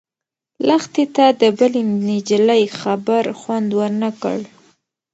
لښتې 0.67 1.05
ته 1.15 1.25
د 1.41 1.43
بلې 1.57 1.81
نجلۍ 2.07 2.63
خبر 2.79 3.23
خوند 3.39 3.69
ورنه 3.79 4.09
کړ. 4.21 4.39